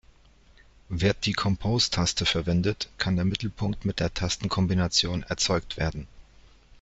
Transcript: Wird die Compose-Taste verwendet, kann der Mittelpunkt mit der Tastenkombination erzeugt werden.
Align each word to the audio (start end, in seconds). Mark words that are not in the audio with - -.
Wird 0.89 1.27
die 1.27 1.33
Compose-Taste 1.33 2.25
verwendet, 2.25 2.89
kann 2.97 3.17
der 3.17 3.25
Mittelpunkt 3.25 3.85
mit 3.85 3.99
der 3.99 4.11
Tastenkombination 4.11 5.21
erzeugt 5.21 5.77
werden. 5.77 6.07